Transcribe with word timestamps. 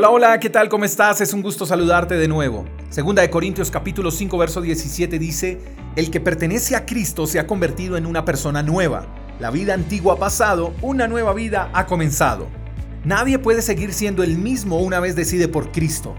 Hola, 0.00 0.08
hola, 0.08 0.40
¿qué 0.40 0.48
tal? 0.48 0.70
¿Cómo 0.70 0.86
estás? 0.86 1.20
Es 1.20 1.34
un 1.34 1.42
gusto 1.42 1.66
saludarte 1.66 2.14
de 2.14 2.26
nuevo. 2.26 2.64
Segunda 2.88 3.20
de 3.20 3.28
Corintios 3.28 3.70
capítulo 3.70 4.10
5 4.10 4.38
verso 4.38 4.62
17 4.62 5.18
dice, 5.18 5.60
El 5.94 6.10
que 6.10 6.20
pertenece 6.20 6.74
a 6.74 6.86
Cristo 6.86 7.26
se 7.26 7.38
ha 7.38 7.46
convertido 7.46 7.98
en 7.98 8.06
una 8.06 8.24
persona 8.24 8.62
nueva. 8.62 9.04
La 9.40 9.50
vida 9.50 9.74
antigua 9.74 10.14
ha 10.14 10.16
pasado, 10.16 10.72
una 10.80 11.06
nueva 11.06 11.34
vida 11.34 11.68
ha 11.74 11.84
comenzado. 11.84 12.46
Nadie 13.04 13.38
puede 13.38 13.60
seguir 13.60 13.92
siendo 13.92 14.22
el 14.22 14.38
mismo 14.38 14.78
una 14.78 15.00
vez 15.00 15.16
decide 15.16 15.48
por 15.48 15.70
Cristo. 15.70 16.14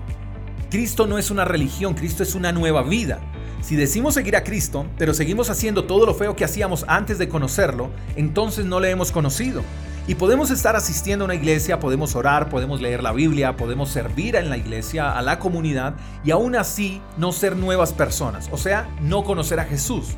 Cristo 0.69 1.07
no 1.07 1.17
es 1.17 1.31
una 1.31 1.43
religión, 1.43 1.95
Cristo 1.95 2.21
es 2.21 2.35
una 2.35 2.51
nueva 2.51 2.83
vida. 2.83 3.19
Si 3.63 3.75
decimos 3.75 4.13
seguir 4.13 4.35
a 4.35 4.43
Cristo, 4.43 4.85
pero 4.99 5.15
seguimos 5.15 5.49
haciendo 5.49 5.85
todo 5.85 6.05
lo 6.05 6.13
feo 6.13 6.35
que 6.35 6.45
hacíamos 6.45 6.85
antes 6.87 7.17
de 7.17 7.29
conocerlo, 7.29 7.89
entonces 8.15 8.63
no 8.63 8.79
le 8.79 8.91
hemos 8.91 9.11
conocido. 9.11 9.63
Y 10.07 10.15
podemos 10.15 10.49
estar 10.49 10.75
asistiendo 10.75 11.23
a 11.23 11.27
una 11.27 11.35
iglesia, 11.35 11.79
podemos 11.79 12.15
orar, 12.15 12.49
podemos 12.49 12.81
leer 12.81 13.03
la 13.03 13.11
Biblia, 13.11 13.55
podemos 13.55 13.89
servir 13.89 14.35
en 14.35 14.49
la 14.49 14.57
iglesia, 14.57 15.11
a 15.11 15.21
la 15.21 15.37
comunidad 15.37 15.93
y 16.23 16.31
aún 16.31 16.55
así 16.55 17.01
no 17.17 17.31
ser 17.31 17.55
nuevas 17.55 17.93
personas, 17.93 18.49
o 18.51 18.57
sea, 18.57 18.89
no 19.01 19.23
conocer 19.23 19.59
a 19.59 19.65
Jesús. 19.65 20.15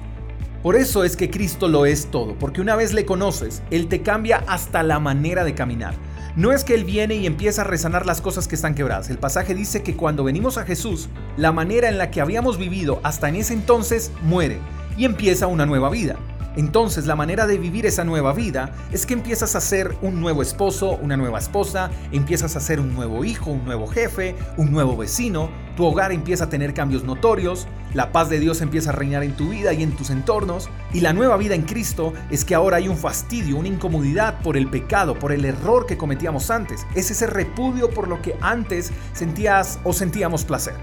Por 0.64 0.78
eso 0.78 1.04
es 1.04 1.18
que 1.18 1.30
Cristo 1.30 1.68
lo 1.68 1.86
es 1.86 2.10
todo, 2.10 2.36
porque 2.40 2.62
una 2.62 2.78
vez 2.78 2.94
le 2.94 3.06
conoces, 3.06 3.62
Él 3.70 3.90
te 3.90 4.02
cambia 4.02 4.46
hasta 4.48 4.84
la 4.84 5.00
manera 5.00 5.44
de 5.44 5.54
caminar. 5.54 5.96
No 6.38 6.54
es 6.54 6.64
que 6.64 6.74
Él 6.74 6.86
viene 6.86 7.16
y 7.16 7.28
empieza 7.28 7.62
a 7.62 7.66
resanar 7.66 8.06
las 8.06 8.22
cosas 8.22 8.48
que 8.48 8.56
están 8.56 8.76
quebradas. 8.76 9.10
El 9.10 9.20
pasaje 9.20 9.54
dice 9.54 9.84
que 9.84 9.98
cuando 9.98 10.24
venimos 10.24 10.58
a 10.58 10.64
Jesús, 10.64 11.10
la 11.36 11.52
manera 11.52 11.90
en 11.90 11.98
la 11.98 12.10
que 12.10 12.22
habíamos 12.22 12.58
vivido 12.58 13.02
hasta 13.04 13.28
en 13.28 13.36
ese 13.36 13.54
entonces 13.54 14.12
muere 14.22 14.60
y 14.98 15.04
empieza 15.04 15.48
una 15.48 15.66
nueva 15.66 15.90
vida. 15.90 16.16
Entonces 16.56 17.08
la 17.08 17.16
manera 17.16 17.48
de 17.48 17.58
vivir 17.58 17.86
esa 17.86 18.04
nueva 18.04 18.34
vida 18.34 18.74
es 18.92 19.06
que 19.06 19.14
empiezas 19.14 19.56
a 19.56 19.62
ser 19.62 19.96
un 20.02 20.22
nuevo 20.22 20.42
esposo, 20.42 20.98
una 21.02 21.18
nueva 21.18 21.40
esposa, 21.40 21.90
empiezas 22.12 22.56
a 22.56 22.60
ser 22.60 22.80
un 22.80 22.94
nuevo 22.94 23.26
hijo, 23.26 23.52
un 23.52 23.66
nuevo 23.66 23.88
jefe, 23.88 24.36
un 24.58 24.72
nuevo 24.72 24.96
vecino, 24.96 25.50
tu 25.76 25.86
hogar 25.86 26.12
empieza 26.12 26.44
a 26.46 26.50
tener 26.50 26.74
cambios 26.74 27.04
notorios, 27.04 27.68
la 27.96 28.12
paz 28.12 28.30
de 28.30 28.40
Dios 28.40 28.62
empieza 28.62 28.92
a 28.92 28.94
reinar 28.94 29.24
en 29.24 29.34
tu 29.34 29.50
vida 29.50 29.74
y 29.74 29.82
en 29.82 29.92
tus 29.96 30.12
entornos, 30.12 30.70
y 30.94 31.02
la 31.02 31.14
nueva 31.14 31.38
vida 31.38 31.56
en 31.56 31.64
Cristo 31.64 32.14
es 32.30 32.46
que 32.46 32.54
ahora 32.54 32.78
hay 32.78 32.88
un 32.88 32.98
fastidio, 32.98 33.58
una 33.58 33.68
incomodidad 33.68 34.40
por 34.42 34.56
el 34.56 34.68
pecado, 34.68 35.18
por 35.18 35.32
el 35.32 35.46
error 35.46 35.88
que 35.88 35.98
cometíamos 35.98 36.52
antes, 36.52 36.86
es 36.94 37.10
ese 37.10 37.26
repudio 37.26 37.90
por 37.90 38.08
lo 38.08 38.22
que 38.22 38.36
antes 38.42 38.92
sentías 39.14 39.80
o 39.84 39.94
sentíamos 39.94 40.44
placer. 40.46 40.76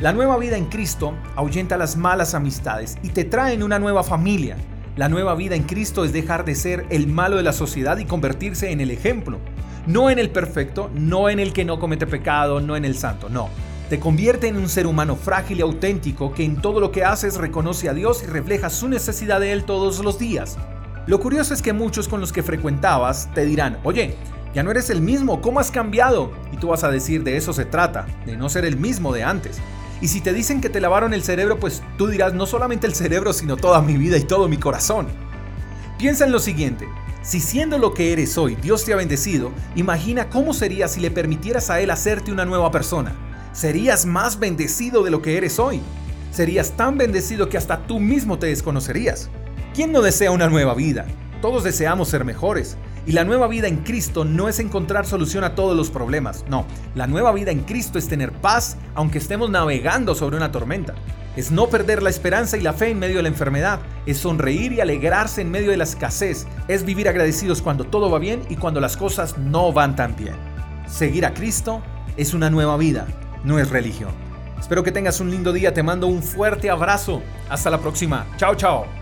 La 0.00 0.12
nueva 0.12 0.36
vida 0.38 0.56
en 0.56 0.64
Cristo 0.66 1.14
ahuyenta 1.36 1.76
las 1.76 1.96
malas 1.96 2.34
amistades 2.34 2.98
y 3.02 3.10
te 3.10 3.24
trae 3.24 3.54
en 3.54 3.62
una 3.62 3.78
nueva 3.78 4.02
familia, 4.02 4.56
la 4.94 5.08
nueva 5.08 5.34
vida 5.34 5.54
en 5.54 5.62
Cristo 5.62 6.04
es 6.04 6.12
dejar 6.12 6.44
de 6.44 6.54
ser 6.54 6.84
el 6.90 7.06
malo 7.06 7.36
de 7.36 7.42
la 7.42 7.54
sociedad 7.54 7.96
y 7.96 8.04
convertirse 8.04 8.72
en 8.72 8.80
el 8.82 8.90
ejemplo. 8.90 9.38
No 9.86 10.10
en 10.10 10.18
el 10.18 10.28
perfecto, 10.28 10.90
no 10.94 11.30
en 11.30 11.40
el 11.40 11.54
que 11.54 11.64
no 11.64 11.80
comete 11.80 12.06
pecado, 12.06 12.60
no 12.60 12.76
en 12.76 12.84
el 12.84 12.96
santo, 12.96 13.30
no. 13.30 13.48
Te 13.88 13.98
convierte 13.98 14.48
en 14.48 14.56
un 14.56 14.68
ser 14.68 14.86
humano 14.86 15.16
frágil 15.16 15.58
y 15.58 15.62
auténtico 15.62 16.34
que 16.34 16.44
en 16.44 16.60
todo 16.60 16.78
lo 16.78 16.92
que 16.92 17.04
haces 17.04 17.36
reconoce 17.36 17.88
a 17.88 17.94
Dios 17.94 18.22
y 18.22 18.26
refleja 18.26 18.68
su 18.68 18.86
necesidad 18.88 19.40
de 19.40 19.52
Él 19.52 19.64
todos 19.64 19.98
los 20.04 20.18
días. 20.18 20.58
Lo 21.06 21.20
curioso 21.20 21.54
es 21.54 21.62
que 21.62 21.72
muchos 21.72 22.06
con 22.06 22.20
los 22.20 22.32
que 22.32 22.42
frecuentabas 22.42 23.28
te 23.34 23.46
dirán, 23.46 23.78
oye, 23.84 24.14
ya 24.54 24.62
no 24.62 24.70
eres 24.70 24.90
el 24.90 25.00
mismo, 25.00 25.40
¿cómo 25.40 25.58
has 25.58 25.70
cambiado? 25.70 26.32
Y 26.52 26.58
tú 26.58 26.68
vas 26.68 26.84
a 26.84 26.90
decir, 26.90 27.24
de 27.24 27.38
eso 27.38 27.54
se 27.54 27.64
trata, 27.64 28.06
de 28.26 28.36
no 28.36 28.50
ser 28.50 28.66
el 28.66 28.76
mismo 28.76 29.12
de 29.12 29.24
antes. 29.24 29.58
Y 30.02 30.08
si 30.08 30.20
te 30.20 30.32
dicen 30.32 30.60
que 30.60 30.68
te 30.68 30.80
lavaron 30.80 31.14
el 31.14 31.22
cerebro, 31.22 31.60
pues 31.60 31.80
tú 31.96 32.08
dirás 32.08 32.34
no 32.34 32.44
solamente 32.44 32.88
el 32.88 32.94
cerebro, 32.94 33.32
sino 33.32 33.56
toda 33.56 33.80
mi 33.80 33.96
vida 33.96 34.18
y 34.18 34.24
todo 34.24 34.48
mi 34.48 34.56
corazón. 34.56 35.06
Piensa 35.96 36.24
en 36.24 36.32
lo 36.32 36.40
siguiente. 36.40 36.88
Si 37.22 37.38
siendo 37.38 37.78
lo 37.78 37.94
que 37.94 38.12
eres 38.12 38.36
hoy, 38.36 38.56
Dios 38.56 38.84
te 38.84 38.92
ha 38.92 38.96
bendecido, 38.96 39.52
imagina 39.76 40.28
cómo 40.28 40.54
sería 40.54 40.88
si 40.88 41.00
le 41.00 41.12
permitieras 41.12 41.70
a 41.70 41.80
Él 41.80 41.92
hacerte 41.92 42.32
una 42.32 42.44
nueva 42.44 42.72
persona. 42.72 43.14
Serías 43.52 44.04
más 44.04 44.40
bendecido 44.40 45.04
de 45.04 45.12
lo 45.12 45.22
que 45.22 45.36
eres 45.36 45.60
hoy. 45.60 45.80
Serías 46.32 46.72
tan 46.72 46.98
bendecido 46.98 47.48
que 47.48 47.56
hasta 47.56 47.86
tú 47.86 48.00
mismo 48.00 48.40
te 48.40 48.48
desconocerías. 48.48 49.30
¿Quién 49.72 49.92
no 49.92 50.02
desea 50.02 50.32
una 50.32 50.48
nueva 50.48 50.74
vida? 50.74 51.06
Todos 51.42 51.64
deseamos 51.64 52.08
ser 52.08 52.24
mejores. 52.24 52.78
Y 53.04 53.12
la 53.12 53.24
nueva 53.24 53.48
vida 53.48 53.66
en 53.66 53.78
Cristo 53.78 54.24
no 54.24 54.48
es 54.48 54.60
encontrar 54.60 55.06
solución 55.06 55.42
a 55.42 55.56
todos 55.56 55.76
los 55.76 55.90
problemas, 55.90 56.44
no. 56.48 56.64
La 56.94 57.08
nueva 57.08 57.32
vida 57.32 57.50
en 57.50 57.62
Cristo 57.62 57.98
es 57.98 58.06
tener 58.06 58.30
paz 58.30 58.76
aunque 58.94 59.18
estemos 59.18 59.50
navegando 59.50 60.14
sobre 60.14 60.36
una 60.36 60.52
tormenta. 60.52 60.94
Es 61.34 61.50
no 61.50 61.66
perder 61.66 62.00
la 62.00 62.10
esperanza 62.10 62.56
y 62.56 62.60
la 62.60 62.74
fe 62.74 62.90
en 62.90 63.00
medio 63.00 63.16
de 63.16 63.24
la 63.24 63.28
enfermedad. 63.28 63.80
Es 64.06 64.18
sonreír 64.18 64.72
y 64.72 64.80
alegrarse 64.80 65.40
en 65.40 65.50
medio 65.50 65.72
de 65.72 65.78
la 65.78 65.84
escasez. 65.84 66.46
Es 66.68 66.84
vivir 66.84 67.08
agradecidos 67.08 67.60
cuando 67.60 67.82
todo 67.84 68.08
va 68.08 68.20
bien 68.20 68.42
y 68.48 68.54
cuando 68.54 68.80
las 68.80 68.96
cosas 68.96 69.36
no 69.36 69.72
van 69.72 69.96
tan 69.96 70.14
bien. 70.14 70.36
Seguir 70.86 71.26
a 71.26 71.34
Cristo 71.34 71.82
es 72.16 72.34
una 72.34 72.50
nueva 72.50 72.76
vida, 72.76 73.08
no 73.42 73.58
es 73.58 73.68
religión. 73.68 74.12
Espero 74.60 74.84
que 74.84 74.92
tengas 74.92 75.18
un 75.18 75.28
lindo 75.28 75.52
día. 75.52 75.74
Te 75.74 75.82
mando 75.82 76.06
un 76.06 76.22
fuerte 76.22 76.70
abrazo. 76.70 77.20
Hasta 77.50 77.68
la 77.68 77.78
próxima. 77.78 78.26
Chao, 78.36 78.54
chao. 78.54 79.01